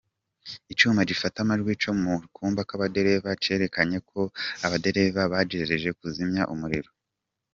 Icuma 0.71 1.01
gifata 1.09 1.37
amajwi 1.41 1.71
co 1.81 1.91
mu 2.01 2.13
kumba 2.35 2.61
k'abadereva 2.67 3.29
cerekanye 3.43 3.97
ko 4.09 4.21
abadereva 4.65 5.21
bagerageje 5.33 5.89
kuzimya 5.99 6.43
umuriro. 6.55 6.89